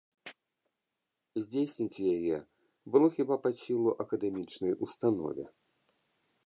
[1.41, 2.37] Здзейсніць яе
[2.95, 5.43] было хіба пад сілу акадэмічнай установе.